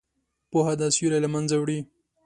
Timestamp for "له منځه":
1.23-1.55